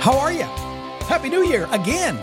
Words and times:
How 0.00 0.16
are 0.16 0.32
you? 0.32 0.44
Happy 1.08 1.28
New 1.28 1.44
Year 1.44 1.68
again. 1.72 2.16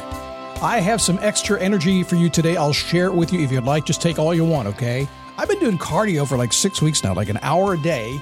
I 0.62 0.80
have 0.80 1.02
some 1.02 1.20
extra 1.22 1.60
energy 1.60 2.04
for 2.04 2.16
you 2.16 2.30
today. 2.30 2.56
I'll 2.56 2.72
share 2.72 3.08
it 3.08 3.14
with 3.14 3.34
you 3.34 3.42
if 3.42 3.52
you'd 3.52 3.66
like. 3.66 3.86
Just 3.86 4.02
take 4.02 4.18
all 4.18 4.34
you 4.34 4.46
want, 4.46 4.70
okay? 4.70 5.08
I've 5.38 5.50
been 5.50 5.60
doing 5.60 5.78
cardio 5.78 6.26
for 6.26 6.38
like 6.38 6.54
six 6.54 6.82
weeks 6.82 7.04
now, 7.04 7.14
like 7.14 7.28
an 7.28 7.38
hour 7.42 7.74
a 7.74 7.78
day. 7.78 8.20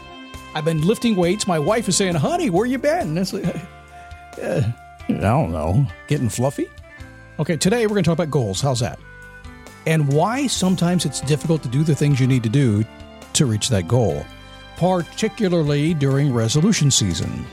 I've 0.56 0.66
been 0.66 0.82
lifting 0.82 1.16
weights. 1.16 1.46
My 1.46 1.60
wife 1.60 1.88
is 1.88 1.96
saying, 1.96 2.16
honey, 2.16 2.50
where 2.50 2.66
you 2.66 2.80
been? 2.80 3.16
It's 3.16 3.32
like, 3.32 3.46
uh, 4.42 4.62
I 5.08 5.14
don't 5.14 5.52
know. 5.52 5.86
Getting 6.08 6.30
fluffy? 6.30 6.68
Okay, 7.38 7.56
today 7.56 7.86
we're 7.86 7.94
going 7.94 8.04
to 8.04 8.10
talk 8.10 8.18
about 8.18 8.32
goals. 8.32 8.60
How's 8.60 8.80
that? 8.80 8.98
And 9.86 10.12
why 10.12 10.48
sometimes 10.48 11.06
it's 11.06 11.22
difficult 11.22 11.62
to 11.62 11.70
do 11.70 11.84
the 11.84 11.96
things 11.96 12.20
you 12.20 12.26
need 12.26 12.44
to 12.44 12.50
do 12.50 12.84
to 13.34 13.46
reach 13.46 13.70
that 13.70 13.88
goal, 13.88 14.26
particularly 14.78 15.94
during 15.94 16.34
resolution 16.34 16.90
season. 16.90 17.46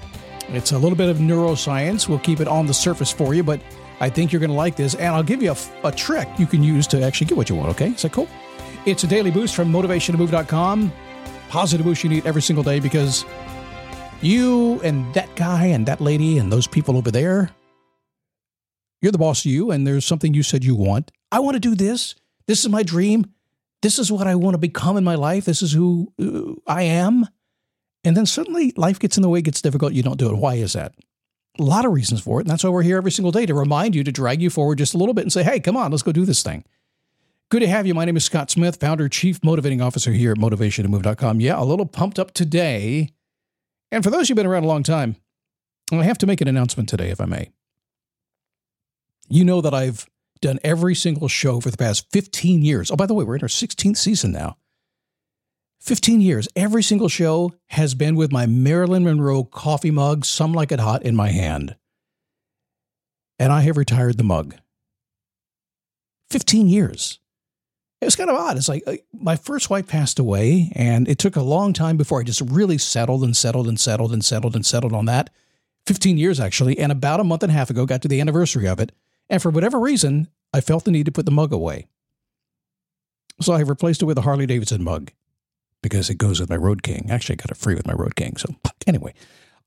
It's 0.53 0.73
a 0.73 0.79
little 0.79 0.97
bit 0.97 1.09
of 1.09 1.19
neuroscience. 1.19 2.09
We'll 2.09 2.19
keep 2.19 2.41
it 2.41 2.49
on 2.49 2.67
the 2.67 2.75
surface 2.75 3.13
for 3.13 3.35
you, 3.35 3.45
but 3.45 3.61
I 4.01 4.11
think 4.11 4.33
you're 4.33 4.41
going 4.41 4.51
to 4.51 4.57
like 4.57 4.77
this. 4.77 4.95
And 4.95 5.15
I'll 5.15 5.23
give 5.23 5.43
you 5.43 5.53
a, 5.53 5.87
a, 5.87 5.93
trick 5.93 6.29
you 6.39 6.47
can 6.47 6.63
use 6.63 6.87
to 6.89 7.03
actually 7.03 7.29
get 7.29 7.37
what 7.37 7.49
you 7.49 7.55
want, 7.55 7.71
okay? 7.71 7.91
Is 7.91 8.03
that 8.03 8.13
cool? 8.13 8.29
It's 8.85 9.05
a 9.05 9.07
daily 9.07 9.31
boost 9.31 9.55
from 9.55 9.71
motivationtomove.com. 9.73 10.93
Positive 11.49 11.85
boost 11.85 12.03
you 12.03 12.11
need 12.11 12.27
every 12.27 12.43
single 12.43 12.65
day 12.65 12.81
because 12.81 13.25
you 14.23 14.81
and 14.83 15.13
that 15.15 15.35
guy 15.37 15.67
and 15.67 15.87
that 15.87 16.01
lady 16.01 16.39
and 16.39 16.53
those 16.53 16.67
people 16.67 16.97
over 16.97 17.11
there, 17.11 17.51
you're 19.03 19.13
the 19.13 19.19
boss 19.19 19.45
of 19.45 19.51
you, 19.51 19.71
and 19.71 19.87
there's 19.87 20.05
something 20.05 20.35
you 20.35 20.43
said 20.43 20.65
you 20.65 20.75
want. 20.75 21.11
I 21.33 21.39
want 21.39 21.55
to 21.55 21.61
do 21.61 21.75
this. 21.75 22.15
This 22.47 22.61
is 22.61 22.69
my 22.69 22.83
dream. 22.83 23.27
This 23.83 23.99
is 23.99 24.13
what 24.13 24.27
I 24.27 24.35
want 24.35 24.55
to 24.55 24.59
become 24.59 24.97
in 24.97 25.05
my 25.05 25.15
life. 25.15 25.45
This 25.45 25.63
is 25.63 25.73
who 25.73 26.13
uh, 26.21 26.61
I 26.71 26.83
am. 26.83 27.27
And 28.05 28.17
then 28.17 28.27
suddenly 28.27 28.73
life 28.77 28.99
gets 28.99 29.17
in 29.17 29.23
the 29.23 29.29
way, 29.29 29.43
gets 29.43 29.61
difficult, 29.61 29.93
you 29.93 30.03
don't 30.03 30.19
do 30.19 30.31
it. 30.31 30.37
Why 30.37 30.55
is 30.55 30.73
that? 30.73 30.95
A 31.59 31.63
lot 31.63 31.85
of 31.85 31.93
reasons 31.93 32.23
for 32.23 32.41
it. 32.41 32.45
And 32.45 32.51
that's 32.51 32.65
why 32.65 32.71
we're 32.71 32.83
here 32.83 32.97
every 32.97 33.11
single 33.11 33.33
day 33.33 33.45
to 33.45 33.55
remind 33.55 33.95
you, 33.95 34.05
to 34.05 34.13
drag 34.13 34.41
you 34.41 34.49
forward 34.49 34.79
just 34.79 34.95
a 34.95 34.99
little 34.99 35.15
bit 35.15 35.23
and 35.23 35.33
say, 35.33 35.43
hey, 35.43 35.61
come 35.61 35.77
on, 35.77 35.91
let's 35.91 36.03
go 36.03 36.13
do 36.13 36.25
this 36.25 36.43
thing. 36.43 36.65
Good 37.51 37.61
to 37.61 37.69
have 37.69 37.87
you. 37.87 37.95
My 37.95 38.05
name 38.05 38.17
is 38.17 38.25
Scott 38.25 38.51
Smith, 38.51 38.77
founder, 38.77 39.09
chief 39.09 39.43
motivating 39.43 39.81
officer 39.81 40.13
here 40.13 40.33
at 40.33 40.39
motivationtomove.com. 40.39 41.41
Yeah, 41.41 41.61
a 41.61 41.65
little 41.65 41.85
pumped 41.85 42.19
up 42.19 42.33
today. 42.33 43.11
And 43.91 44.05
for 44.05 44.11
those 44.11 44.29
who've 44.29 44.37
been 44.37 44.47
around 44.47 44.65
a 44.65 44.69
long 44.69 44.85
time, 44.85 45.17
I 45.93 46.05
have 46.05 46.19
to 46.19 46.27
make 46.27 46.41
an 46.41 46.49
announcement 46.49 46.89
today, 46.89 47.11
if 47.11 47.21
I 47.21 47.25
may. 47.25 47.51
You 49.29 49.45
know 49.45 49.61
that 49.61 49.75
I've 49.75 50.07
done 50.41 50.61
every 50.63 50.95
single 50.95 51.29
show 51.29 51.61
for 51.61 51.71
the 51.71 51.77
past 51.77 52.07
15 52.13 52.63
years. 52.63 52.91
Oh, 52.91 52.97
by 52.97 53.07
the 53.07 53.15
way, 53.15 53.25
we're 53.25 53.37
in 53.37 53.43
our 53.43 53.49
16th 53.49 53.97
season 53.97 54.33
now. 54.33 54.57
15 55.81 56.21
years, 56.21 56.47
every 56.55 56.83
single 56.83 57.09
show 57.09 57.55
has 57.69 57.95
been 57.95 58.15
with 58.15 58.31
my 58.31 58.47
Marilyn 58.47 59.05
Monroe 59.05 59.45
coffee 59.45 59.91
mug, 59.91 60.27
some 60.27 60.53
like 60.53 60.71
it 60.71 60.81
hot, 60.81 61.03
in 61.03 61.17
my 61.17 61.31
hand. 61.31 61.75
And 63.39 63.51
I 63.51 63.63
have 63.63 63.79
retired 63.79 64.19
the 64.19 64.25
mug. 64.25 64.57
15 66.29 66.69
years. 66.69 67.19
It 68.01 68.05
was 68.05 68.17
kind 68.17 68.31
of 68.31 68.37
odd. 68.37 68.59
It's 68.59 68.69
like 68.69 68.83
uh, 68.87 68.97
my 69.13 69.37
first 69.37 69.71
wife 69.71 69.87
passed 69.87 70.19
away, 70.19 70.71
and 70.75 71.09
it 71.09 71.19
took 71.19 71.37
a 71.37 71.43
long 71.43 71.73
time 71.73 71.97
before 71.97 72.21
I 72.21 72.25
just 72.25 72.43
really 72.43 72.79
settled 72.79 73.25
and 73.25 73.37
settled 73.37 73.67
and 73.67 73.81
settled 73.81 74.13
and 74.13 74.25
settled 74.25 74.55
and 74.55 74.65
settled 74.65 74.93
on 74.93 75.07
that. 75.07 75.31
15 75.87 76.19
years, 76.19 76.39
actually. 76.39 76.79
And 76.79 76.93
about 76.93 77.21
a 77.21 77.25
month 77.25 77.43
and 77.43 77.51
a 77.51 77.55
half 77.55 77.71
ago, 77.71 77.87
got 77.87 78.03
to 78.03 78.09
the 78.09 78.21
anniversary 78.21 78.69
of 78.69 78.81
it. 78.81 78.93
And 79.31 79.41
for 79.41 79.51
whatever 79.51 79.81
reason, 79.81 80.29
I 80.53 80.61
felt 80.61 80.85
the 80.85 80.91
need 80.91 81.07
to 81.07 81.13
put 81.13 81.25
the 81.25 81.33
mug 81.33 81.53
away. 81.53 81.87
So 83.41 83.55
I 83.55 83.59
have 83.59 83.71
replaced 83.71 84.03
it 84.03 84.07
with 84.07 84.19
a 84.19 84.23
Harley 84.23 84.47
Davidson 84.47 84.85
mug 84.85 85.11
because 85.83 86.11
it 86.11 86.17
goes 86.17 86.41
with 86.41 86.51
my 86.51 86.57
Road 86.57 86.83
King. 86.83 87.09
Actually, 87.11 87.35
I 87.35 87.43
got 87.43 87.51
it 87.51 87.57
free 87.57 87.75
with 87.75 87.87
my 87.87 87.93
Road 87.93 88.17
King. 88.17 88.37
So, 88.37 88.55
anyway, 88.87 89.15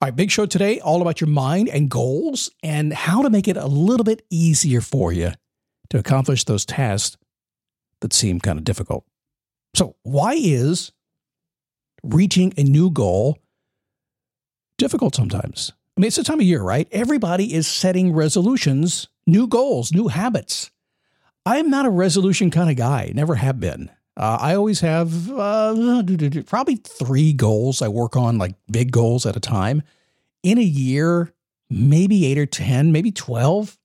all 0.01 0.07
right, 0.07 0.15
big 0.15 0.31
show 0.31 0.45
today, 0.45 0.79
all 0.79 1.01
about 1.01 1.21
your 1.21 1.29
mind 1.29 1.69
and 1.69 1.89
goals 1.89 2.51
and 2.61 2.93
how 2.93 3.21
to 3.21 3.29
make 3.29 3.47
it 3.47 3.57
a 3.57 3.67
little 3.67 4.03
bit 4.03 4.25
easier 4.29 4.81
for 4.81 5.11
you 5.11 5.31
to 5.89 5.97
accomplish 5.97 6.43
those 6.43 6.65
tasks 6.65 7.17
that 8.01 8.13
seem 8.13 8.39
kind 8.39 8.57
of 8.59 8.65
difficult. 8.65 9.05
So, 9.75 9.95
why 10.03 10.33
is 10.37 10.91
reaching 12.03 12.53
a 12.57 12.63
new 12.63 12.91
goal 12.91 13.39
difficult 14.77 15.15
sometimes? 15.15 15.71
I 15.97 16.01
mean, 16.01 16.07
it's 16.07 16.17
the 16.17 16.23
time 16.23 16.39
of 16.39 16.45
year, 16.45 16.61
right? 16.61 16.87
Everybody 16.91 17.53
is 17.53 17.67
setting 17.67 18.13
resolutions, 18.13 19.07
new 19.27 19.47
goals, 19.47 19.93
new 19.93 20.07
habits. 20.07 20.71
I'm 21.45 21.69
not 21.69 21.85
a 21.85 21.89
resolution 21.89 22.51
kind 22.51 22.69
of 22.69 22.77
guy, 22.77 23.11
never 23.13 23.35
have 23.35 23.59
been. 23.59 23.91
Uh, 24.15 24.37
I 24.39 24.55
always 24.55 24.81
have 24.81 25.31
uh, 25.31 26.03
probably 26.45 26.75
three 26.75 27.33
goals 27.33 27.81
I 27.81 27.87
work 27.87 28.15
on, 28.15 28.37
like 28.37 28.55
big 28.71 28.91
goals 28.91 29.25
at 29.25 29.35
a 29.35 29.39
time. 29.39 29.81
In 30.43 30.57
a 30.57 30.63
year, 30.63 31.33
maybe 31.69 32.25
eight 32.25 32.37
or 32.37 32.45
10, 32.45 32.91
maybe 32.91 33.11
12 33.11 33.77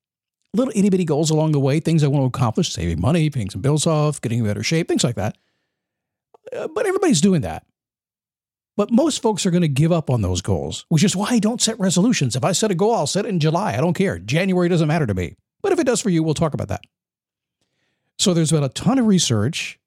little 0.54 0.72
itty 0.74 0.90
bitty 0.90 1.04
goals 1.04 1.30
along 1.30 1.52
the 1.52 1.60
way, 1.60 1.80
things 1.80 2.02
I 2.02 2.08
want 2.08 2.22
to 2.22 2.26
accomplish, 2.26 2.72
saving 2.72 3.00
money, 3.00 3.30
paying 3.30 3.50
some 3.50 3.60
bills 3.60 3.86
off, 3.86 4.20
getting 4.20 4.40
in 4.40 4.44
better 4.44 4.62
shape, 4.62 4.88
things 4.88 5.04
like 5.04 5.16
that. 5.16 5.36
Uh, 6.54 6.68
but 6.68 6.86
everybody's 6.86 7.20
doing 7.20 7.42
that. 7.42 7.64
But 8.76 8.90
most 8.92 9.22
folks 9.22 9.44
are 9.44 9.50
going 9.50 9.62
to 9.62 9.68
give 9.68 9.90
up 9.90 10.08
on 10.08 10.22
those 10.22 10.40
goals, 10.40 10.84
which 10.88 11.02
is 11.02 11.16
why 11.16 11.28
I 11.30 11.38
don't 11.38 11.60
set 11.60 11.78
resolutions. 11.80 12.36
If 12.36 12.44
I 12.44 12.52
set 12.52 12.70
a 12.70 12.74
goal, 12.76 12.94
I'll 12.94 13.06
set 13.06 13.24
it 13.24 13.30
in 13.30 13.40
July. 13.40 13.74
I 13.74 13.78
don't 13.78 13.94
care. 13.94 14.18
January 14.18 14.68
doesn't 14.68 14.86
matter 14.86 15.06
to 15.06 15.14
me. 15.14 15.34
But 15.62 15.72
if 15.72 15.80
it 15.80 15.84
does 15.84 16.00
for 16.00 16.10
you, 16.10 16.22
we'll 16.22 16.34
talk 16.34 16.54
about 16.54 16.68
that. 16.68 16.82
So 18.18 18.34
there's 18.34 18.52
been 18.52 18.62
a 18.62 18.68
ton 18.68 18.98
of 18.98 19.06
research 19.06 19.78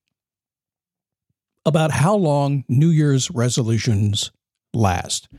about 1.65 1.91
how 1.91 2.15
long 2.15 2.63
New 2.67 2.89
Year's 2.89 3.29
resolutions 3.31 4.31
last. 4.73 5.29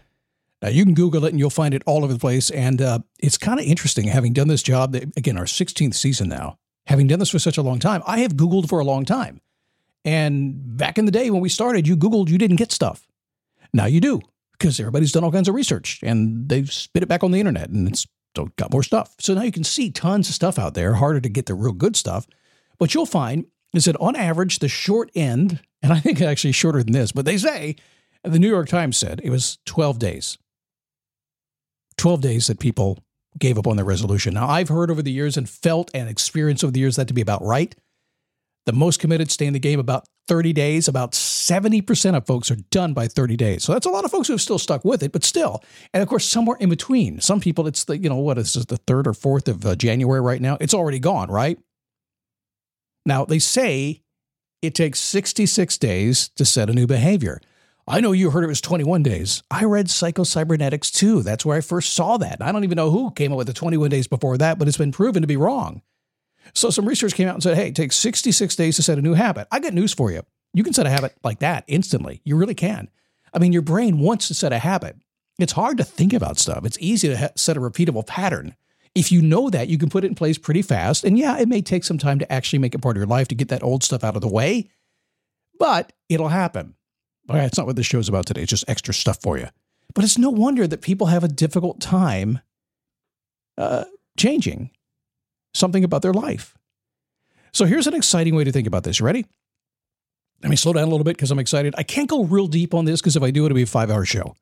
Now, 0.62 0.69
you 0.69 0.84
can 0.84 0.94
Google 0.94 1.25
it 1.25 1.31
and 1.31 1.41
you'll 1.41 1.50
find 1.50 1.75
it 1.75 1.83
all 1.87 2.05
over 2.05 2.12
the 2.12 2.19
place. 2.19 2.50
And 2.50 2.81
uh, 2.81 3.00
it's 3.19 3.37
kind 3.37 3.59
of 3.59 3.66
interesting 3.66 4.06
having 4.06 4.32
done 4.32 4.49
this 4.49 4.62
job, 4.62 4.94
again, 4.94 5.37
our 5.37 5.44
16th 5.44 5.94
season 5.94 6.28
now, 6.28 6.59
having 6.87 7.09
done 7.09 7.19
this 7.19 7.31
for 7.31 7.41
such 7.41 7.59
a 7.59 7.62
long 7.62 7.81
time. 7.81 8.03
I 8.06 8.21
have 8.21 8.34
Googled 8.34 8.69
for 8.69 8.78
a 8.78 8.84
long 8.84 9.05
time. 9.05 9.41
And 10.05 10.77
back 10.77 10.99
in 10.99 11.05
the 11.05 11.12
day 11.12 11.31
when 11.31 11.41
we 11.41 11.49
started, 11.49 11.87
you 11.87 11.97
Googled, 11.97 12.28
you 12.28 12.38
didn't 12.38 12.56
get 12.56 12.72
stuff. 12.72 13.06
Now 13.72 13.87
you 13.87 14.00
do 14.00 14.21
because 14.53 14.78
everybody's 14.78 15.12
done 15.12 15.25
all 15.25 15.32
kinds 15.32 15.49
of 15.49 15.55
research 15.55 16.00
and 16.03 16.49
they've 16.49 16.72
spit 16.72 17.03
it 17.03 17.09
back 17.09 17.25
on 17.25 17.32
the 17.32 17.41
internet 17.41 17.71
and 17.71 17.88
it's 17.88 18.06
got 18.56 18.72
more 18.72 18.82
stuff. 18.82 19.15
So 19.19 19.34
now 19.34 19.43
you 19.43 19.53
can 19.53 19.65
see 19.65 19.91
tons 19.91 20.28
of 20.28 20.34
stuff 20.34 20.59
out 20.59 20.75
there, 20.75 20.94
harder 20.94 21.21
to 21.21 21.28
get 21.28 21.47
the 21.47 21.55
real 21.55 21.72
good 21.72 21.97
stuff. 21.97 22.27
But 22.78 22.94
you'll 22.94 23.06
find 23.06 23.47
is 23.72 23.87
that 23.87 23.97
on 23.97 24.16
average, 24.16 24.59
the 24.59 24.69
short 24.69 25.10
end, 25.15 25.60
and 25.83 25.93
I 25.93 26.00
think 26.00 26.21
actually 26.21 26.53
shorter 26.53 26.83
than 26.83 26.93
this, 26.93 27.12
but 27.12 27.25
they 27.25 27.38
say, 27.38 27.77
the 28.25 28.38
New 28.38 28.49
York 28.49 28.69
Times 28.69 28.97
said 28.97 29.21
it 29.25 29.31
was 29.31 29.59
12 29.66 29.99
days. 29.99 30.38
12 31.97 32.20
days 32.20 32.47
that 32.47 32.61
people 32.61 32.99
gave 33.38 33.58
up 33.58 33.67
on 33.67 33.76
their 33.76 33.85
resolution. 33.85 34.35
Now, 34.35 34.49
I've 34.49 34.69
heard 34.69 34.91
over 34.91 35.02
the 35.02 35.11
years 35.11 35.37
and 35.37 35.49
felt 35.49 35.91
and 35.94 36.08
experienced 36.08 36.62
over 36.62 36.70
the 36.70 36.81
years 36.81 36.97
that 36.97 37.08
to 37.08 37.14
be 37.14 37.20
about 37.20 37.43
right. 37.43 37.75
The 38.67 38.73
most 38.73 39.00
committed 39.00 39.31
stay 39.31 39.47
in 39.47 39.52
the 39.52 39.58
game 39.58 39.81
about 39.81 40.06
30 40.29 40.52
days. 40.52 40.87
About 40.87 41.12
70% 41.12 42.17
of 42.17 42.26
folks 42.26 42.50
are 42.50 42.56
done 42.70 42.93
by 42.93 43.08
30 43.08 43.37
days. 43.37 43.64
So 43.64 43.73
that's 43.73 43.87
a 43.87 43.91
lot 43.91 44.05
of 44.05 44.11
folks 44.11 44.29
who 44.29 44.35
have 44.35 44.41
still 44.41 44.58
stuck 44.58 44.85
with 44.85 45.02
it, 45.02 45.12
but 45.12 45.25
still. 45.25 45.62
And 45.93 46.02
of 46.02 46.08
course, 46.08 46.25
somewhere 46.25 46.56
in 46.61 46.69
between. 46.69 47.20
Some 47.20 47.41
people, 47.41 47.67
it's 47.67 47.85
the, 47.85 47.99
you 47.99 48.08
know, 48.08 48.17
what 48.17 48.38
is 48.38 48.55
this, 48.55 48.64
the 48.67 48.79
3rd 48.79 49.08
or 49.08 49.41
4th 49.41 49.49
of 49.49 49.67
uh, 49.67 49.75
January 49.75 50.20
right 50.20 50.41
now? 50.41 50.56
It's 50.61 50.75
already 50.75 51.00
gone, 51.00 51.31
right? 51.31 51.58
Now, 53.04 53.25
they 53.25 53.38
say 53.38 54.02
it 54.60 54.75
takes 54.75 55.00
66 55.00 55.76
days 55.78 56.28
to 56.37 56.44
set 56.44 56.70
a 56.70 56.75
new 56.75 56.87
behavior. 56.87 57.40
I 57.87 58.00
know 58.00 58.12
you 58.12 58.31
heard 58.31 58.44
it 58.44 58.49
was 58.49 58.60
21 58.60 59.02
days. 59.02 59.43
I 59.50 59.64
read 59.64 59.87
Psychocybernetics 59.87 60.93
too. 60.93 61.22
That's 61.22 61.44
where 61.44 61.56
I 61.56 61.60
first 61.60 61.94
saw 61.94 62.16
that. 62.19 62.40
I 62.40 62.52
don't 62.52 62.62
even 62.62 62.76
know 62.76 62.90
who 62.90 63.10
came 63.10 63.32
up 63.32 63.38
with 63.38 63.49
the 63.49 63.52
21 63.52 63.90
days 63.90 64.06
before 64.06 64.38
that, 64.38 64.58
but 64.58 64.69
it's 64.69 64.76
been 64.76 64.93
proven 64.93 65.22
to 65.22 65.26
be 65.26 65.37
wrong. 65.37 65.82
So 66.54 66.70
some 66.70 66.87
research 66.87 67.14
came 67.14 67.28
out 67.28 67.34
and 67.34 67.43
said, 67.43 67.56
hey, 67.56 67.69
it 67.69 67.75
takes 67.75 67.96
66 67.96 68.54
days 68.54 68.76
to 68.76 68.82
set 68.82 68.99
a 68.99 69.02
new 69.02 69.14
habit. 69.14 69.49
I 69.50 69.58
got 69.58 69.75
news 69.75 69.93
for 69.93 70.12
you. 70.12 70.22
You 70.54 70.62
can 70.62 70.72
set 70.72 70.87
a 70.87 70.90
habit 70.90 71.16
like 71.25 71.40
that 71.40 71.64
instantly. 71.66 72.20
You 72.25 72.37
really 72.37 72.54
can. 72.54 72.88
I 73.34 73.38
mean, 73.38 73.52
your 73.52 73.62
brain 73.62 73.99
wants 73.99 74.28
to 74.28 74.34
set 74.34 74.52
a 74.52 74.58
habit. 74.58 74.96
It's 75.38 75.52
hard 75.52 75.78
to 75.78 75.84
think 75.84 76.12
about 76.12 76.38
stuff. 76.38 76.64
It's 76.64 76.78
easy 76.81 77.08
to 77.08 77.32
set 77.37 77.56
a 77.56 77.60
repeatable 77.60 78.06
pattern. 78.06 78.54
If 78.94 79.11
you 79.11 79.23
know 79.23 79.49
that, 79.50 79.69
you 79.69 79.79
can 79.79 79.89
put 79.89 80.05
it 80.05 80.09
in 80.09 80.15
place 80.15 80.37
pretty 80.37 80.62
fast. 80.62 81.05
And 81.05 81.19
yeah, 81.19 81.39
it 81.39 81.49
may 81.49 81.62
take 81.62 81.85
some 81.85 81.99
time 81.99 82.19
to 82.19 82.31
actually 82.31 82.59
make 82.59 82.75
it 82.75 82.83
part 82.83 82.97
of 82.97 83.00
your 83.00 83.06
life 83.06 83.29
to 83.29 83.35
get 83.35 83.49
that 83.49 83.62
old 83.62 83.83
stuff 83.83 84.05
out 84.05 84.17
of 84.17 84.23
the 84.23 84.29
way, 84.29 84.69
but 85.59 85.93
it'll 86.09 86.29
happen. 86.29 86.75
All 87.29 87.37
right, 87.37 87.44
it's 87.44 87.56
not 87.56 87.67
what 87.67 87.77
this 87.77 87.87
show's 87.87 88.09
about 88.09 88.27
today. 88.27 88.43
It's 88.43 88.50
just 88.50 88.69
extra 88.69 88.93
stuff 88.93 89.21
for 89.23 89.39
you. 89.39 89.49
But 89.94 90.05
it's 90.05 90.19
no 90.19 90.31
wonder 90.31 90.67
that 90.67 90.83
people 90.83 91.06
have 91.06 91.25
a 91.25 91.29
difficult 91.29 91.81
time 91.81 92.41
uh, 93.56 93.85
changing 94.19 94.71
something 95.55 95.85
about 95.85 96.03
their 96.03 96.12
life. 96.12 96.56
So 97.53 97.65
here's 97.65 97.87
an 97.87 97.95
exciting 97.95 98.35
way 98.35 98.45
to 98.45 98.53
think 98.53 98.67
about 98.67 98.85
this. 98.85 98.99
You 98.99 99.06
ready? 99.06 99.27
Let 100.43 100.50
me 100.50 100.56
slow 100.56 100.73
down 100.73 100.85
a 100.85 100.91
little 100.91 101.05
bit 101.05 101.17
because 101.17 101.31
I'm 101.31 101.38
excited. 101.38 101.75
I 101.79 101.83
can't 101.83 102.09
go 102.09 102.25
real 102.25 102.47
deep 102.47 102.75
on 102.75 102.85
this 102.85 103.00
because 103.00 103.17
if 103.17 103.23
I 103.23 103.31
do, 103.31 103.45
it'll 103.45 103.55
be 103.55 103.62
a 103.62 103.67
five 103.67 103.91
hour 103.91 104.05
show. 104.05 104.35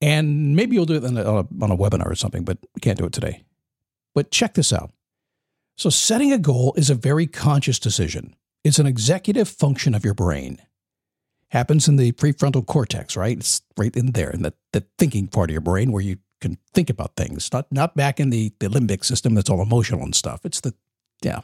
And 0.00 0.56
maybe 0.56 0.74
you'll 0.76 0.86
do 0.86 0.94
it 0.94 1.04
on 1.04 1.18
a, 1.18 1.24
on 1.24 1.70
a 1.70 1.76
webinar 1.76 2.06
or 2.06 2.14
something, 2.14 2.42
but 2.42 2.58
we 2.74 2.80
can't 2.80 2.96
do 2.96 3.04
it 3.04 3.12
today. 3.12 3.42
But 4.14 4.30
check 4.30 4.54
this 4.54 4.72
out. 4.72 4.90
So, 5.76 5.88
setting 5.88 6.32
a 6.32 6.38
goal 6.38 6.74
is 6.76 6.90
a 6.90 6.94
very 6.94 7.26
conscious 7.26 7.78
decision. 7.78 8.34
It's 8.64 8.78
an 8.78 8.86
executive 8.86 9.48
function 9.48 9.94
of 9.94 10.04
your 10.04 10.14
brain. 10.14 10.60
Happens 11.48 11.88
in 11.88 11.96
the 11.96 12.12
prefrontal 12.12 12.66
cortex, 12.66 13.16
right? 13.16 13.36
It's 13.36 13.62
right 13.76 13.94
in 13.96 14.12
there, 14.12 14.30
in 14.30 14.42
the, 14.42 14.52
the 14.72 14.84
thinking 14.98 15.26
part 15.26 15.50
of 15.50 15.52
your 15.52 15.62
brain 15.62 15.90
where 15.90 16.02
you 16.02 16.18
can 16.40 16.58
think 16.74 16.90
about 16.90 17.16
things, 17.16 17.52
not 17.52 17.70
not 17.70 17.96
back 17.96 18.20
in 18.20 18.30
the, 18.30 18.52
the 18.58 18.68
limbic 18.68 19.04
system 19.04 19.34
that's 19.34 19.50
all 19.50 19.62
emotional 19.62 20.02
and 20.02 20.14
stuff. 20.14 20.40
It's 20.44 20.60
the 20.60 20.74
yeah. 21.22 21.40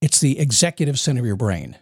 It's 0.00 0.20
the 0.20 0.38
executive 0.38 0.98
center 0.98 1.20
of 1.20 1.26
your 1.26 1.36
brain. 1.36 1.76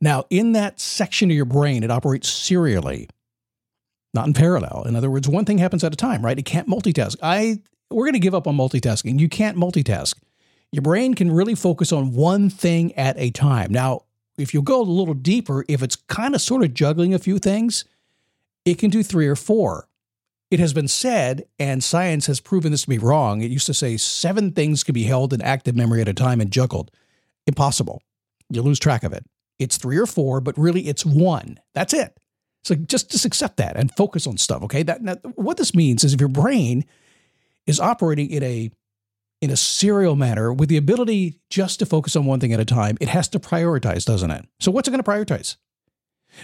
Now, 0.00 0.24
in 0.30 0.52
that 0.52 0.80
section 0.80 1.30
of 1.30 1.36
your 1.36 1.44
brain, 1.44 1.82
it 1.82 1.90
operates 1.90 2.28
serially, 2.28 3.08
not 4.14 4.26
in 4.26 4.34
parallel. 4.34 4.84
In 4.86 4.96
other 4.96 5.10
words, 5.10 5.28
one 5.28 5.44
thing 5.44 5.58
happens 5.58 5.84
at 5.84 5.92
a 5.92 5.96
time, 5.96 6.24
right? 6.24 6.38
It 6.38 6.44
can't 6.44 6.68
multitask. 6.68 7.16
I 7.22 7.60
we're 7.90 8.04
going 8.04 8.12
to 8.14 8.18
give 8.18 8.34
up 8.34 8.46
on 8.46 8.56
multitasking. 8.56 9.18
You 9.18 9.28
can't 9.28 9.56
multitask. 9.56 10.14
Your 10.72 10.82
brain 10.82 11.14
can 11.14 11.32
really 11.32 11.54
focus 11.54 11.92
on 11.92 12.14
one 12.14 12.50
thing 12.50 12.92
at 12.94 13.18
a 13.18 13.30
time. 13.30 13.72
Now, 13.72 14.02
if 14.36 14.52
you 14.52 14.62
go 14.62 14.80
a 14.80 14.82
little 14.82 15.14
deeper, 15.14 15.64
if 15.68 15.82
it's 15.82 15.96
kind 15.96 16.34
of 16.34 16.40
sort 16.40 16.62
of 16.62 16.74
juggling 16.74 17.14
a 17.14 17.18
few 17.18 17.38
things, 17.38 17.84
it 18.64 18.78
can 18.78 18.90
do 18.90 19.02
three 19.02 19.26
or 19.26 19.36
four. 19.36 19.88
It 20.50 20.60
has 20.60 20.72
been 20.72 20.88
said, 20.88 21.46
and 21.58 21.82
science 21.82 22.26
has 22.26 22.40
proven 22.40 22.70
this 22.70 22.82
to 22.82 22.88
be 22.88 22.98
wrong. 22.98 23.42
It 23.42 23.50
used 23.50 23.66
to 23.66 23.74
say 23.74 23.96
seven 23.96 24.52
things 24.52 24.82
can 24.82 24.94
be 24.94 25.04
held 25.04 25.32
in 25.32 25.42
active 25.42 25.74
memory 25.74 26.00
at 26.00 26.08
a 26.08 26.14
time 26.14 26.40
and 26.40 26.50
juggled. 26.50 26.90
Impossible. 27.46 28.02
You 28.50 28.62
lose 28.62 28.78
track 28.78 29.02
of 29.02 29.12
it. 29.12 29.26
It's 29.58 29.76
three 29.76 29.98
or 29.98 30.06
four, 30.06 30.40
but 30.40 30.56
really 30.56 30.88
it's 30.88 31.04
one. 31.04 31.58
That's 31.74 31.92
it. 31.92 32.18
So 32.64 32.74
just, 32.74 33.10
just 33.10 33.24
accept 33.24 33.56
that 33.58 33.76
and 33.76 33.94
focus 33.94 34.26
on 34.26 34.38
stuff. 34.38 34.62
Okay. 34.64 34.82
That, 34.82 35.02
now, 35.02 35.14
what 35.34 35.56
this 35.56 35.74
means 35.74 36.04
is 36.04 36.14
if 36.14 36.20
your 36.20 36.28
brain 36.28 36.84
is 37.68 37.78
operating 37.78 38.30
in 38.30 38.42
a 38.42 38.70
in 39.40 39.50
a 39.50 39.56
serial 39.56 40.16
manner 40.16 40.52
with 40.52 40.68
the 40.68 40.76
ability 40.76 41.38
just 41.48 41.78
to 41.78 41.86
focus 41.86 42.16
on 42.16 42.24
one 42.24 42.40
thing 42.40 42.52
at 42.52 42.58
a 42.58 42.64
time, 42.64 42.96
it 43.00 43.06
has 43.06 43.28
to 43.28 43.38
prioritize, 43.38 44.04
doesn't 44.04 44.32
it? 44.32 44.44
So 44.58 44.72
what's 44.72 44.88
it 44.88 44.90
going 44.90 45.02
to 45.02 45.08
prioritize? 45.08 45.56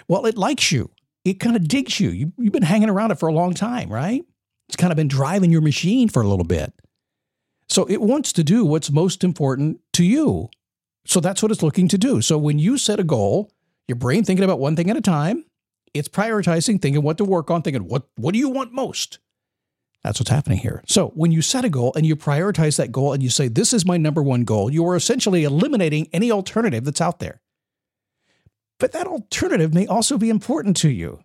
Well, 0.06 0.26
it 0.26 0.38
likes 0.38 0.70
you. 0.70 0.90
It 1.24 1.40
kind 1.40 1.56
of 1.56 1.66
digs 1.66 1.98
you. 1.98 2.10
you. 2.10 2.32
You've 2.38 2.52
been 2.52 2.62
hanging 2.62 2.88
around 2.88 3.10
it 3.10 3.18
for 3.18 3.28
a 3.28 3.32
long 3.32 3.52
time, 3.52 3.92
right? 3.92 4.24
It's 4.68 4.76
kind 4.76 4.92
of 4.92 4.96
been 4.96 5.08
driving 5.08 5.50
your 5.50 5.60
machine 5.60 6.08
for 6.08 6.22
a 6.22 6.28
little 6.28 6.44
bit. 6.44 6.72
So 7.68 7.84
it 7.86 8.00
wants 8.00 8.32
to 8.34 8.44
do 8.44 8.64
what's 8.64 8.92
most 8.92 9.24
important 9.24 9.80
to 9.94 10.04
you. 10.04 10.48
So 11.06 11.18
that's 11.18 11.42
what 11.42 11.50
it's 11.50 11.62
looking 11.62 11.88
to 11.88 11.98
do. 11.98 12.22
So 12.22 12.38
when 12.38 12.58
you 12.58 12.78
set 12.78 13.00
a 13.00 13.04
goal, 13.04 13.50
your 13.88 13.96
brain 13.96 14.24
thinking 14.24 14.44
about 14.44 14.60
one 14.60 14.76
thing 14.76 14.88
at 14.88 14.96
a 14.96 15.00
time, 15.00 15.44
it's 15.92 16.08
prioritizing, 16.08 16.80
thinking 16.80 17.02
what 17.02 17.18
to 17.18 17.24
work 17.24 17.50
on, 17.50 17.62
thinking 17.62 17.88
what 17.88 18.04
what 18.16 18.32
do 18.32 18.38
you 18.38 18.48
want 18.48 18.72
most? 18.72 19.18
That's 20.04 20.20
what's 20.20 20.30
happening 20.30 20.58
here. 20.58 20.82
So 20.86 21.08
when 21.14 21.32
you 21.32 21.40
set 21.40 21.64
a 21.64 21.70
goal 21.70 21.94
and 21.96 22.04
you 22.04 22.14
prioritize 22.14 22.76
that 22.76 22.92
goal 22.92 23.14
and 23.14 23.22
you 23.22 23.30
say, 23.30 23.48
this 23.48 23.72
is 23.72 23.86
my 23.86 23.96
number 23.96 24.22
one 24.22 24.44
goal, 24.44 24.70
you 24.70 24.86
are 24.86 24.94
essentially 24.94 25.44
eliminating 25.44 26.08
any 26.12 26.30
alternative 26.30 26.84
that's 26.84 27.00
out 27.00 27.20
there. 27.20 27.40
But 28.78 28.92
that 28.92 29.06
alternative 29.06 29.72
may 29.72 29.86
also 29.86 30.18
be 30.18 30.28
important 30.28 30.76
to 30.78 30.90
you. 30.90 31.20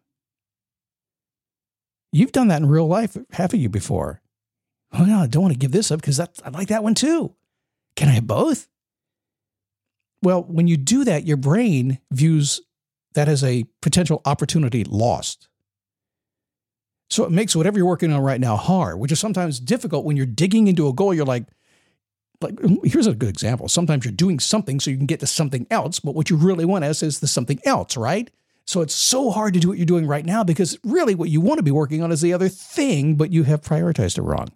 You've 2.14 2.31
done 2.31 2.48
that 2.48 2.62
in 2.62 2.70
real 2.70 2.88
life, 2.88 3.18
haven't 3.31 3.60
you, 3.60 3.68
before? 3.68 4.22
Oh, 4.94 5.04
no, 5.04 5.20
I 5.20 5.28
don't 5.28 5.44
want 5.44 5.54
to 5.54 5.60
give 5.60 5.72
this 5.72 5.92
up 5.92 6.00
because 6.00 6.20
I 6.20 6.50
like 6.50 6.70
that 6.70 6.84
one 6.84 6.96
too. 6.96 7.36
Can 7.98 8.08
I 8.08 8.14
have 8.14 8.28
both? 8.28 8.70
Well, 10.24 10.44
when 10.44 10.68
you 10.68 10.78
do 10.78 11.04
that, 11.04 11.28
your 11.28 11.38
brain 11.38 12.00
views 12.12 12.62
that 13.14 13.28
as 13.28 13.44
a 13.44 13.66
potential 13.82 14.22
opportunity 14.25 14.86
lost. 14.86 15.50
So 17.10 17.24
it 17.26 17.32
makes 17.32 17.56
whatever 17.56 17.78
you're 17.78 17.88
working 17.88 18.14
on 18.14 18.22
right 18.22 18.40
now 18.40 18.56
hard, 18.56 19.00
which 19.00 19.12
is 19.12 19.20
sometimes 19.20 19.60
difficult 19.60 20.06
when 20.06 20.16
you're 20.16 20.26
digging 20.26 20.68
into 20.68 20.88
a 20.88 20.94
goal. 20.94 21.14
You're 21.14 21.26
like, 21.26 21.46
like 22.42 22.56
mm, 22.56 22.78
here's 22.86 23.08
a 23.08 23.16
good 23.16 23.30
example. 23.30 23.68
Sometimes 23.68 24.06
you're 24.06 24.12
doing 24.12 24.40
something 24.40 24.80
so 24.80 24.92
you 24.92 24.98
can 24.98 25.08
get 25.08 25.20
to 25.22 25.28
something 25.28 25.66
else, 25.72 26.00
but 26.00 26.14
what 26.14 26.30
you 26.30 26.38
really 26.38 26.66
want 26.66 26.86
is, 26.86 27.02
is 27.02 27.20
the 27.20 27.28
something 27.28 27.60
else, 27.66 27.98
right? 27.98 28.30
So 28.68 28.82
it's 28.82 28.94
so 28.94 29.32
hard 29.32 29.56
to 29.56 29.60
do 29.60 29.68
what 29.68 29.78
you're 29.78 29.86
doing 29.88 30.06
right 30.06 30.26
now 30.26 30.44
because 30.44 30.78
really 30.84 31.16
what 31.16 31.30
you 31.30 31.42
want 31.42 31.58
to 31.58 31.64
be 31.64 31.72
working 31.72 32.04
on 32.04 32.12
is 32.12 32.22
the 32.22 32.34
other 32.34 32.50
thing, 32.50 33.16
but 33.16 33.32
you 33.32 33.44
have 33.44 33.62
prioritized 33.62 34.20
it 34.20 34.22
wrong. 34.22 34.50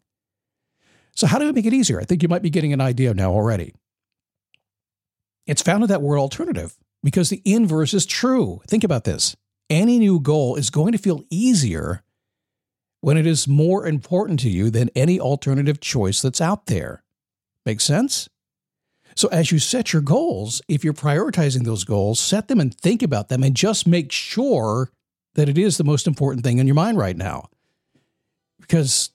So 1.16 1.26
how 1.26 1.40
do 1.40 1.46
we 1.46 1.52
make 1.52 1.66
it 1.66 1.74
easier? 1.74 2.00
I 2.00 2.06
think 2.06 2.22
you 2.22 2.30
might 2.30 2.44
be 2.44 2.52
getting 2.52 2.74
an 2.74 2.82
idea 2.82 3.14
now 3.16 3.32
already. 3.32 3.74
It's 5.48 5.64
found 5.64 5.84
in 5.84 5.90
that 5.90 6.02
word 6.02 6.20
alternative 6.20 6.76
because 7.04 7.30
the 7.30 7.42
inverse 7.44 7.94
is 7.96 8.06
true. 8.06 8.62
Think 8.68 8.84
about 8.84 9.04
this. 9.04 9.36
Any 9.70 9.98
new 9.98 10.20
goal 10.20 10.56
is 10.56 10.70
going 10.70 10.92
to 10.92 10.98
feel 11.00 11.24
easier 11.32 12.04
when 13.04 13.18
it 13.18 13.28
is 13.28 13.50
more 13.50 13.86
important 13.86 14.40
to 14.40 14.50
you 14.50 14.70
than 14.70 14.90
any 14.96 15.20
alternative 15.20 15.82
choice 15.82 16.22
that's 16.22 16.40
out 16.40 16.68
there. 16.68 17.04
Make 17.66 17.82
sense? 17.82 18.30
So, 19.14 19.28
as 19.28 19.52
you 19.52 19.60
set 19.60 19.92
your 19.92 20.02
goals, 20.02 20.62
if 20.70 20.86
you're 20.86 20.94
prioritizing 20.94 21.66
those 21.66 21.84
goals, 21.84 22.18
set 22.18 22.48
them 22.48 22.62
and 22.62 22.74
think 22.74 23.04
about 23.04 23.28
them 23.28 23.44
and 23.44 23.58
just 23.58 23.86
make 23.86 24.14
sure 24.14 24.90
that 25.36 25.50
it 25.50 25.58
is 25.58 25.76
the 25.76 25.84
most 25.84 26.08
important 26.08 26.46
thing 26.46 26.60
in 26.60 26.66
your 26.66 26.76
mind 26.76 26.98
right 26.98 27.18
now. 27.18 27.50
Because 28.62 29.12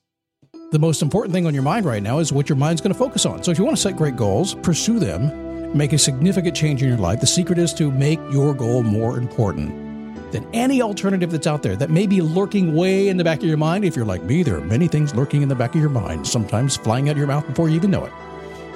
the 0.71 0.79
most 0.79 1.01
important 1.01 1.33
thing 1.33 1.47
on 1.47 1.55
your 1.55 1.63
mind 1.63 1.87
right 1.87 2.03
now 2.03 2.19
is 2.19 2.31
what 2.31 2.51
your 2.51 2.57
mind's 2.57 2.83
going 2.83 2.93
to 2.93 2.99
focus 2.99 3.25
on. 3.25 3.43
So, 3.43 3.51
if 3.51 3.59
you 3.59 3.65
want 3.65 3.79
to 3.79 3.83
set 3.83 3.97
great 3.97 4.17
goals, 4.17 4.55
pursue 4.57 4.99
them, 4.99 5.75
make 5.75 5.95
a 5.95 5.99
significant 5.99 6.55
change 6.55 6.83
in 6.83 6.91
your 6.91 6.99
life. 6.99 7.21
The 7.21 7.27
secret 7.27 7.59
is 7.59 7.73
to 7.75 7.91
make 7.91 8.21
your 8.31 8.53
goal 8.53 8.83
more 8.83 9.17
important 9.17 9.88
than 10.31 10.47
any 10.53 10.83
alternative 10.83 11.31
that's 11.31 11.47
out 11.47 11.63
there 11.63 11.77
that 11.77 11.91
may 11.91 12.07
be 12.07 12.21
lurking 12.21 12.75
way 12.75 13.09
in 13.09 13.17
the 13.17 13.25
back 13.25 13.39
of 13.39 13.45
your 13.45 13.57
mind. 13.57 13.85
If 13.85 13.97
you're 13.97 14.05
like 14.05 14.23
me, 14.23 14.43
there 14.43 14.57
are 14.57 14.61
many 14.61 14.89
things 14.89 15.15
lurking 15.15 15.43
in 15.43 15.49
the 15.49 15.55
back 15.55 15.75
of 15.75 15.81
your 15.81 15.91
mind, 15.91 16.27
sometimes 16.27 16.77
flying 16.77 17.09
out 17.09 17.13
of 17.13 17.19
your 17.19 17.27
mouth 17.27 17.47
before 17.47 17.69
you 17.69 17.77
even 17.77 17.91
know 17.91 18.05
it. 18.05 18.13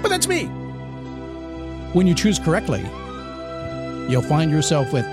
But 0.01 0.09
that's 0.09 0.29
me. 0.29 0.47
When 1.93 2.07
you 2.07 2.15
choose 2.15 2.39
correctly, 2.39 2.81
you'll 4.11 4.23
find 4.23 4.51
yourself 4.51 4.93
with, 4.93 5.05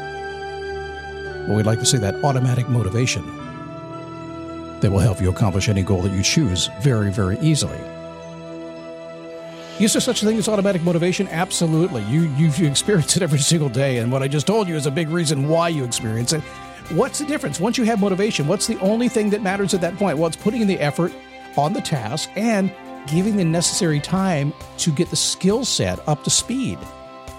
well, 1.48 1.58
we'd 1.58 1.66
like 1.66 1.80
to 1.80 1.86
say 1.86 1.98
that 1.98 2.24
automatic 2.24 2.70
motivation 2.70 3.26
that 4.80 4.90
will 4.90 5.00
help 5.00 5.20
you 5.20 5.30
accomplish 5.30 5.68
any 5.68 5.84
goal 5.84 6.02
that 6.02 6.14
you 6.14 6.24
choose 6.24 6.70
very, 6.82 7.12
very 7.12 7.38
easily. 7.40 7.78
Is 9.80 9.94
there 9.94 10.02
such 10.02 10.22
a 10.22 10.26
thing 10.26 10.38
as 10.38 10.50
automatic 10.50 10.84
motivation? 10.84 11.30
Absolutely. 11.30 12.04
You, 12.04 12.24
you, 12.36 12.50
you 12.50 12.68
experience 12.68 13.16
it 13.16 13.24
every 13.24 13.40
single 13.40 13.70
day. 13.70 14.00
And 14.00 14.12
what 14.12 14.22
I 14.22 14.28
just 14.28 14.46
told 14.46 14.68
you 14.68 14.76
is 14.76 14.86
a 14.86 14.92
big 14.92 15.08
reason 15.08 15.48
why 15.48 15.70
you 15.70 15.86
experience 15.86 16.34
it. 16.34 16.42
What's 16.92 17.20
the 17.20 17.26
difference? 17.26 17.62
Once 17.62 17.78
you 17.78 17.86
have 17.86 18.02
motivation, 18.02 18.46
what's 18.46 18.68
the 18.68 18.78
only 18.80 19.08
thing 19.08 19.30
that 19.30 19.42
matters 19.42 19.74
at 19.74 19.80
that 19.80 19.96
point? 19.96 20.18
Well, 20.18 20.28
it's 20.28 20.36
putting 20.36 20.62
in 20.62 20.68
the 20.68 20.78
effort 20.80 21.14
on 21.56 21.72
the 21.72 21.80
task 21.80 22.30
and 22.36 22.74
giving 23.08 23.38
the 23.38 23.46
necessary 23.46 24.02
time 24.02 24.52
to 24.80 24.92
get 24.92 25.10
the 25.12 25.16
skill 25.16 25.64
set 25.64 26.06
up 26.10 26.26
to 26.26 26.30
speed. 26.30 26.78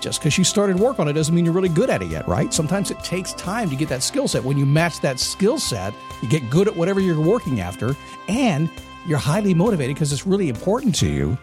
Just 0.01 0.21
because 0.21 0.39
you 0.39 0.45
started 0.45 0.81
work 0.81 0.99
on 0.99 1.09
it 1.09 1.13
doesn't 1.13 1.35
mean 1.35 1.45
you're 1.45 1.53
really 1.53 1.69
good 1.69 1.91
at 1.91 2.01
it 2.01 2.09
yet, 2.09 2.27
right? 2.27 2.55
Sometimes 2.55 2.91
it 2.91 2.99
takes 3.01 3.35
time 3.35 3.69
to 3.69 3.77
get 3.77 3.91
that 3.91 4.03
skill 4.03 4.27
set. 4.27 4.43
When 4.43 4.57
you 4.57 4.65
match 4.65 5.01
that 5.01 5.21
skill 5.21 5.59
set, 5.59 5.93
you 6.23 6.29
get 6.29 6.49
good 6.49 6.69
at 6.69 6.75
whatever 6.75 7.01
you're 7.01 7.21
working 7.21 7.61
after, 7.61 7.95
and 8.29 8.71
you're 9.07 9.19
highly 9.19 9.53
motivated 9.53 9.95
because 9.95 10.11
it's 10.11 10.27
really 10.27 10.49
important 10.49 10.95
to 10.97 11.07
you 11.07 11.37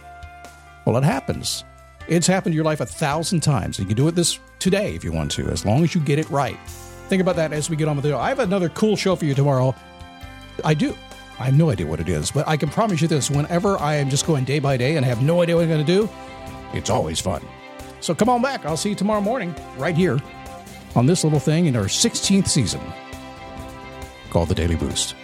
well, 0.87 0.95
it 0.95 1.03
happens. 1.03 1.65
It's 2.07 2.27
happened 2.27 2.53
to 2.53 2.55
your 2.55 2.63
life 2.63 2.79
a 2.79 2.85
thousand 2.85 3.41
times. 3.41 3.77
You 3.77 3.85
can 3.85 3.97
do 3.97 4.07
it 4.07 4.15
this 4.15 4.39
today 4.57 4.95
if 4.95 5.03
you 5.03 5.11
want 5.11 5.29
to, 5.31 5.45
as 5.49 5.65
long 5.65 5.83
as 5.83 5.93
you 5.93 5.99
get 5.99 6.17
it 6.17 6.29
right. 6.29 6.57
Think 7.09 7.21
about 7.21 7.35
that 7.35 7.51
as 7.51 7.69
we 7.69 7.75
get 7.75 7.89
on 7.89 7.97
with 7.97 8.05
the. 8.05 8.15
I 8.15 8.29
have 8.29 8.39
another 8.39 8.69
cool 8.69 8.95
show 8.95 9.13
for 9.17 9.25
you 9.25 9.33
tomorrow. 9.33 9.75
I 10.63 10.73
do. 10.73 10.95
I 11.39 11.43
have 11.43 11.57
no 11.57 11.71
idea 11.71 11.85
what 11.85 11.99
it 11.99 12.07
is, 12.07 12.31
but 12.31 12.47
I 12.47 12.55
can 12.55 12.69
promise 12.69 13.01
you 13.01 13.09
this: 13.09 13.29
whenever 13.29 13.77
I 13.77 13.95
am 13.95 14.09
just 14.09 14.25
going 14.25 14.45
day 14.45 14.59
by 14.59 14.77
day 14.77 14.95
and 14.95 15.05
have 15.05 15.21
no 15.21 15.41
idea 15.41 15.55
what 15.55 15.63
I'm 15.63 15.67
going 15.67 15.85
to 15.85 15.91
do, 15.91 16.09
it's 16.71 16.89
always 16.89 17.19
fun. 17.19 17.45
So 17.99 18.15
come 18.15 18.29
on 18.29 18.41
back. 18.41 18.65
I'll 18.65 18.77
see 18.77 18.89
you 18.89 18.95
tomorrow 18.95 19.19
morning 19.19 19.53
right 19.77 19.95
here 19.95 20.21
on 20.95 21.05
this 21.05 21.25
little 21.25 21.39
thing 21.39 21.65
in 21.65 21.75
our 21.75 21.85
16th 21.85 22.47
season 22.47 22.79
called 24.29 24.47
the 24.47 24.55
Daily 24.55 24.77
Boost. 24.77 25.15